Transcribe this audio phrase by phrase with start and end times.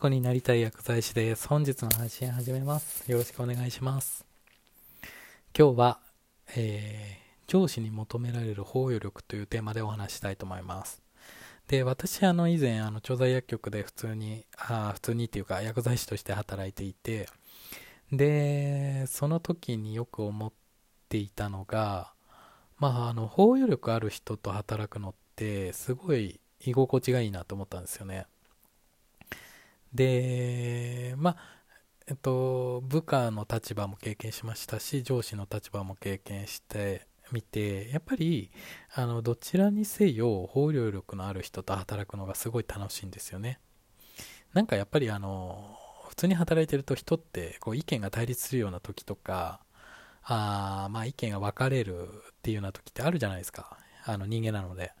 [0.00, 1.46] 虜になりたい薬剤師です。
[1.46, 3.10] 本日の配信始めます。
[3.12, 4.24] よろしくお願いします。
[5.56, 5.98] 今日は、
[6.56, 11.02] えー上司に求められる包容力というテーマでお話したいと思います。
[11.66, 17.28] で、私、あの、以前、あの、調剤薬局で普通に、あ普通にっていうか、薬剤師として働いていて、
[18.12, 20.52] で、その時によく思っ
[21.08, 22.12] ていたのが、
[22.78, 28.26] まあ、あの、包容力ある人と働くのって、すごい居心地がいいなと思ったんですよね。
[29.92, 31.36] で、まあ、
[32.06, 38.50] えっと、部下の立場も経験しましたし、上司の立場も経験してみて、やっぱり、
[38.94, 43.60] あの、どちらにせよ、包容力のある人と働くのがすごい楽しいんですよね。
[44.52, 45.76] なんかやっぱりあの、
[46.08, 49.60] 普通に働いてると人って、こう、意見が対立するような時とか、
[50.22, 52.10] あまあ意見が分かれるっ
[52.42, 53.78] ていうような時ってあるじゃないですか。
[54.04, 54.92] あの人間なので。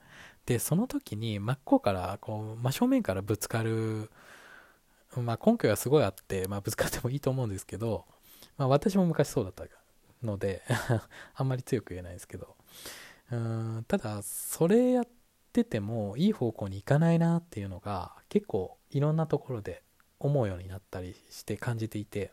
[0.46, 4.10] で、その時に真っ向から、こう、真正面からぶつかる、
[5.16, 8.04] まあ根拠がすごいあって、まあぶつかってもいいと思うんですけど、
[8.56, 9.64] まあ私も昔そうだった
[10.22, 10.62] ので、
[11.34, 12.56] あんまり強く言えないですけど、
[13.30, 15.08] うーん、ただ、それやっ
[15.52, 19.82] ててもいい方向に行かないなっていうのが結構いろんなところで
[20.18, 22.32] 思うようになったりして感じていて、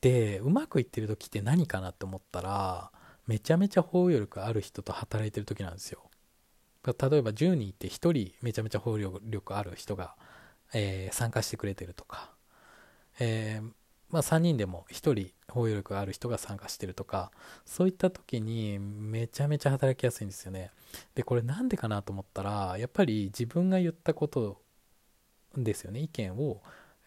[0.00, 2.90] で、うまくいってる時って何かなって思ったら、
[3.26, 6.10] めちゃめちゃ包容力ある人と働いてる時なんですよ。
[6.84, 10.16] 例えば10人いて1人めちゃめちゃ包容力ある人が、
[10.74, 12.30] えー参加してくれてるとか、
[13.18, 13.70] えー
[14.10, 17.30] まあ、3人でも1人包容力ある人が参加してるとか。
[17.64, 20.70] そういった時にめちゃめちゃ働きやすいんですよね。
[21.14, 24.60] でこれなんでかなと思ったらやっぱり自分が言ったこと
[25.56, 26.62] ですよね意見を。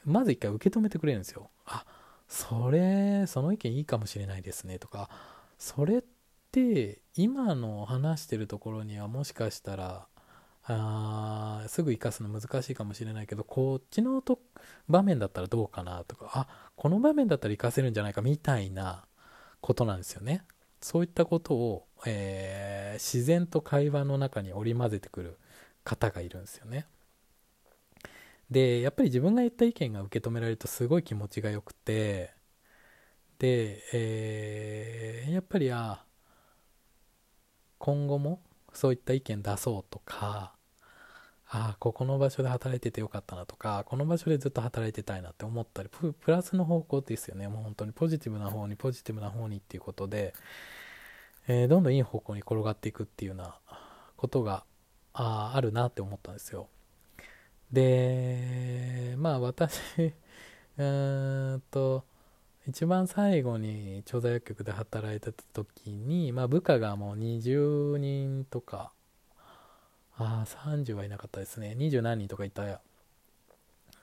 [0.06, 1.50] まず一回受け止めてくれるんですよ。
[1.66, 1.86] あ
[2.28, 5.10] それその意見いいかもしれないですねとか。
[5.58, 6.04] それっ
[6.52, 10.08] て今の話してるところにはもしかしたら
[10.66, 14.40] あすぐ生かすの難しいかもしれないけどこっちのと
[14.88, 19.06] 場面だったらどうかなとかあこの場面だったら生かせるんじゃないかみたいな
[19.62, 20.44] ことなんですよね。
[20.82, 25.40] そういったことを、えー自然と会話の中に織り交ぜてくる
[25.84, 26.86] 方がいるんですよね。
[28.50, 32.34] でやっぱり自分が言った意見が受け止められるとすごい気持ちがよくて
[33.40, 36.04] で、えーやっぱりあ
[37.78, 38.42] 今後も
[38.74, 40.54] そういった意見出そうとか
[41.56, 47.48] ああここの場所で働いててよかったなとかこの場所でずっと働いてたいなって思ったりプラスの方向ですよね。
[47.48, 50.34] もう本当にポジティブな方にポジティブな方にっていうことで、
[51.48, 53.60] えーどんどんいい方向に転がっていくっていうような
[54.18, 54.64] ことが
[55.14, 56.68] ああるなって思ったんですよ。
[57.72, 59.80] でまあ私
[60.78, 62.04] うーんと
[62.68, 68.92] 一番最後に調剤薬局で働いてた時に、まあ、部下がもう20人とか
[70.18, 71.76] ああ30はいなかったですね。
[71.78, 72.82] 20何人とかいた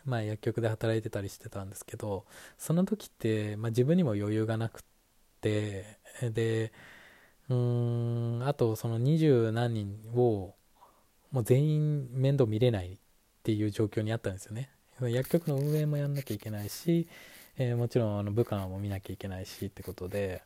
[0.05, 2.25] まあ薬局で働いてたりしてたんですけど
[2.59, 4.83] その時って、まあ、自分にも余裕がなくっ
[5.41, 6.73] てで
[7.49, 7.57] うー
[8.39, 10.55] んあとその20何人を
[11.33, 12.99] もう全員面倒見れないっ
[13.43, 14.71] ていう状況にあったんですよね。
[15.01, 17.09] 薬局の運営もやんなきゃいけないし、
[17.57, 20.43] えーもちろんあの部下も見なきゃいけないしってことで。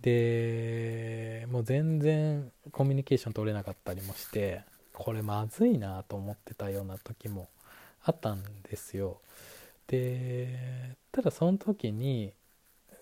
[0.00, 4.62] でもう全然コミュニケーション取れなかったりもして
[4.92, 7.48] これまずいなと思ってたような時も
[8.04, 9.20] あったんですよ。
[9.88, 12.32] でただその時に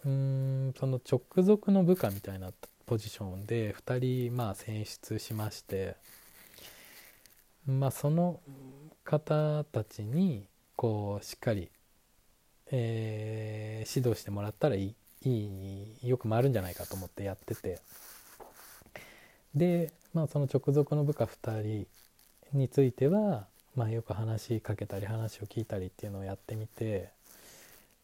[0.04, 0.10] うー
[0.70, 2.50] んその直属の部下みたいな
[2.86, 5.96] ポジションで2人まあ選出しまして
[7.66, 8.40] まあその
[9.04, 11.70] 方たちにこうしっかり、
[12.70, 17.78] えー指導してもらったらいいいいよく回るんじゃないかと思ってやってて
[19.54, 21.86] で、まあ、その直属の部下2人
[22.52, 27.10] については、まあ、よく話しかけたり話を聞いたりっていうのをやってみて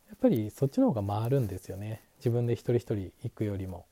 [0.08, 3.84] やっぱりそっちの方が回るんですよね自分で一人一人行くよりも。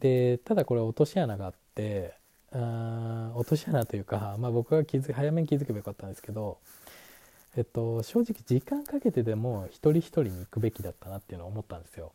[0.00, 2.14] でただこれ落とし穴があって
[2.50, 6.58] あー落とし穴というか、まあ、僕が気づ早めに気づけばよかったんですけど、
[7.56, 12.12] えっと、正直時間かけてでも一人一人に行くべきだったなっていうのを思ったんですよ。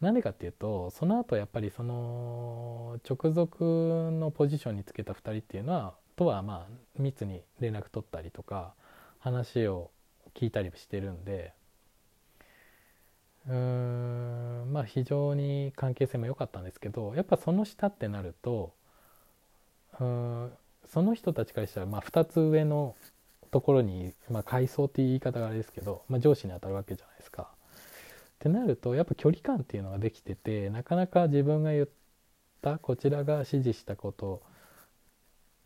[0.00, 8.74] なんでかっていうとその後やっぱりその直属のポジションにつけた2人っていうのはとはまあ密に連絡取ったりとか
[9.18, 9.90] 話を
[10.34, 11.54] 聞いたりしてるんで
[13.48, 18.74] うーんまあ非常に関係性も良かったんですけどやっぱその下ってなると
[20.00, 20.06] うー
[20.46, 20.52] ん
[20.86, 22.94] その人たちからしたらまあ2つ上の
[23.54, 27.50] ところに、まあ、階層っていう言い方があれですけど、まあ、上司に当たるわけじゃないですか。
[27.52, 31.88] ってなるとやっぱ距離感っていうのができててなかなか自分が言っ
[32.62, 34.42] たこちらが指示したこと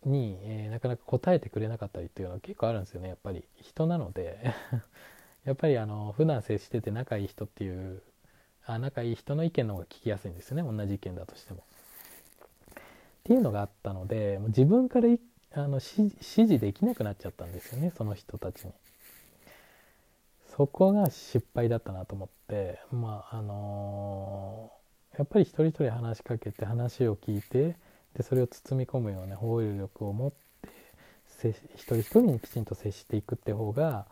[0.05, 4.52] に、えー、なかなか答えてくれなかったりっていうのは結構あるんですよねやっぱり人なので
[5.44, 8.02] やっぱりあの普段接してて仲いい人っていう
[8.67, 11.64] あ仲いい人の意見の方が聞きやすいんですよね同じ意見だとしても。
[12.70, 12.73] っ
[13.25, 15.08] ていうのがあったのでもう自分から
[15.53, 18.73] あの指示できなくなっちゃったんですよねその人たちに。
[20.56, 27.77] そこが失敗だったなと思ってまああのー、やっぱり一人一人話しかけて話を聞いて
[28.15, 34.06] でそれを包み込むような包容力を持って一人一人にきちんと接していくって方が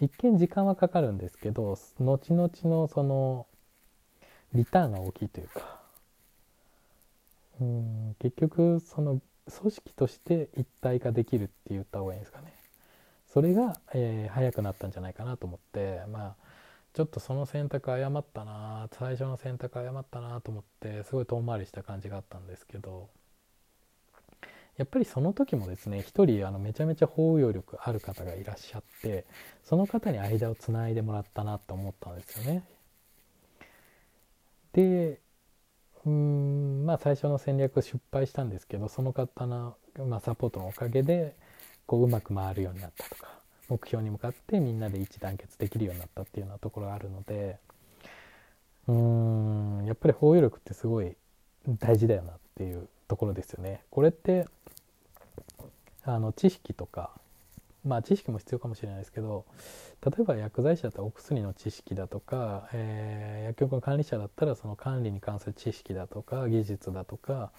[0.00, 3.46] 一見時間はかかるんですけど後々のその
[4.52, 5.80] リターンが大きいというか
[7.60, 12.52] うん結局その組織として一体化できるって言った方がいいんですかね
[13.26, 16.52] それが、えー、早くなったんじゃないかなと思ってまあ
[16.92, 23.08] ちょっとその選択誤ったな最初の選択誤ったなと思ってすごい遠回りした感じがあったんですけど
[24.76, 29.24] やっぱりその時もですね一人あのめちゃめちゃ包容力ある方がいらっしゃって
[29.64, 32.64] その方に間をつないでもらったなと思ったんですよね。
[34.72, 35.20] で
[36.04, 39.76] うんまあ最初の戦略失敗したんですけどその方の、
[40.08, 41.34] まあ、サポートのおかげで
[41.86, 43.28] こううまく回るようになったとか
[43.68, 47.58] 目標に向かってみんなで一致団結できるようになったっていうようなところがあるので
[48.88, 51.14] うんやっぱり包容力ってすごい
[51.78, 53.82] 大事だよなっていうところですよね。
[53.90, 54.46] これって
[56.04, 57.12] あの知識とか
[57.84, 59.44] まあ知識も必要かもしれないですけど
[60.04, 67.52] 例えば薬剤師だったらお薬の知識だとか、えー、薬局の管理者だったらその管理に関する知識だとか技術だとか、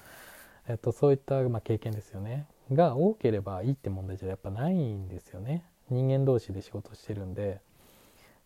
[0.67, 7.59] えっと、そういった、まあ、経験ですよねが多ければいいって問題じゃやっぱないんですよね人間同士で仕事してるんで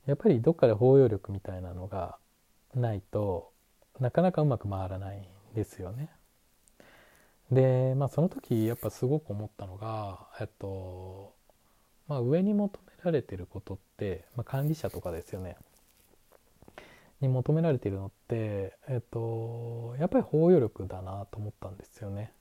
[0.07, 2.17] やっぱりどっかで包容力みたいなのが
[2.73, 3.51] ないと
[3.99, 6.09] なかなかうまく回らないんですよね。
[7.51, 11.33] でまあその時やっぱすごく思ったのがえっと
[12.07, 15.57] まあ上に求められてることって、まあ、管理者とかですよね
[17.21, 22.31] に求められてるのってえっとやっぱり包容力だなと思ったんですよね。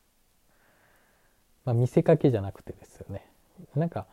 [1.65, 3.29] まあ、見せかけじゃなくてですよね。
[3.75, 4.07] なんか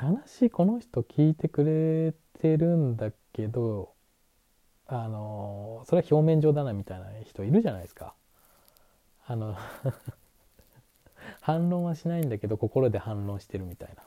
[0.00, 3.92] 話この人聞いてくれてるんだけど
[4.86, 8.14] あのそれは表面上だなみたいな人いるじゃないですか。
[9.26, 9.54] あの
[11.42, 14.02] 反論はしないんだけど心で反論してるみたいな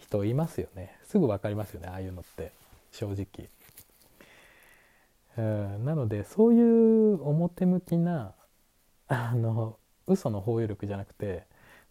[0.00, 0.96] 人いますよね。
[1.04, 2.52] すぐ分かりますよねああいうのって。
[2.92, 3.48] 正直。
[5.38, 8.32] うんなのでそういう表向きな
[9.08, 9.76] あの
[10.06, 11.44] 嘘の包容力じゃなくて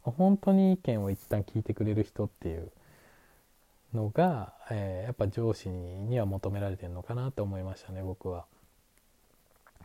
[0.03, 2.71] 本当に意見を一旦聞いてくれる人っていう
[3.93, 8.45] のが、えー、やっぱ上司には求められてるのかなって思いましたね僕は。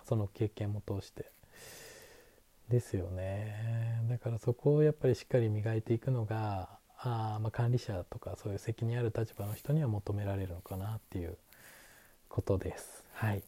[0.06, 1.26] その経験も通して。
[2.68, 4.00] ですよね。
[4.08, 6.68] だからそこをやっぱりしっかり磨いていくのが
[7.04, 11.36] あまあ管理者とかそういう責任ある立場の人には求められるのかなっていう
[12.28, 13.04] ことです。
[13.12, 13.42] はい。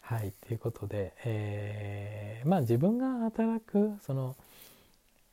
[0.00, 0.32] はい。
[0.46, 4.36] ということで、えー、まあ自分が働くその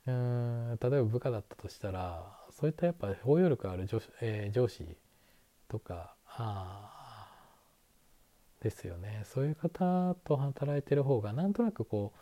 [0.06, 4.86] うん例えば部下だったとしたらそういったやっぱ包容力ある上,、えー、上司
[5.68, 7.28] とかあ
[8.60, 9.22] ですよね。
[9.24, 12.18] そういう方と働いてる方がなんとなくこう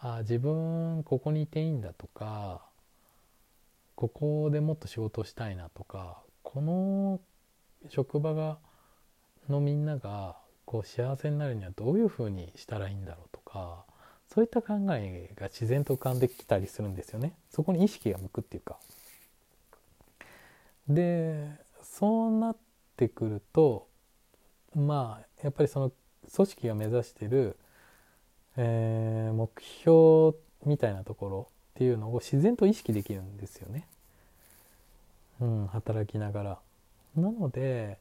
[0.00, 2.62] あ自分ここにいていいんだとか
[3.94, 7.20] ここでもっと仕事したいなとかこの
[7.88, 8.58] 職場が
[9.48, 13.84] のみんながこう幸せになるにはどういうふうにしたらいいんだろうとか
[14.28, 17.34] そういった考えが自然と浮かんできたりするんですよね。
[17.50, 18.78] そこに意識が向くっていうか。
[20.88, 21.50] で
[21.82, 22.56] そうなっ
[22.96, 23.88] てくると
[24.74, 25.92] まあやっぱりその
[26.34, 27.58] 組織が目指してる、
[28.56, 33.86] えー、目標みたいなところっていうのを自然と意識できるんですよね、
[35.40, 36.58] うん、働きながら。
[37.16, 37.98] なので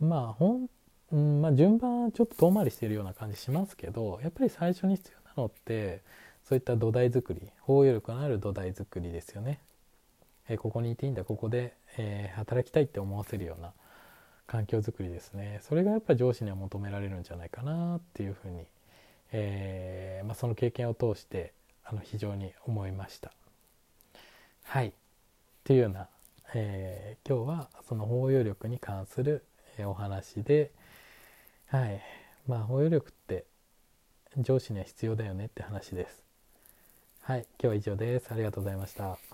[0.00, 0.68] まあほん
[1.12, 6.00] うんまあ、順番ちょっと遠回りしてるような感じしますけどやっぱり最初に必要なのって
[6.48, 9.60] そういった土台作り包容力のある土台作りですよね。
[10.48, 13.72] えー、ここにいていいんだここで、えー、働きたいって思わせるような
[14.46, 18.66] 環境づくりですねそれがやっぱり上司には求められるんじゃないかなっていうふうに、
[19.32, 21.52] えー、まあ、その経験を通して
[21.84, 23.32] あの非常に思いました。
[24.64, 24.92] はい
[25.64, 26.08] というような、
[26.54, 29.44] え今日はその包容力に関する
[29.78, 30.72] お話で、
[31.68, 32.00] はい。
[32.46, 33.46] まあ、包容力って
[34.38, 36.22] 上司には必要だよねって話です。
[37.22, 37.46] はい。
[37.58, 38.30] 今日は以上です。
[38.30, 39.33] ありがとうございました。